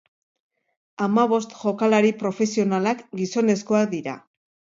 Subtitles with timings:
[1.05, 4.19] Hamabost jokalari profesionalak gizonezkoak dira.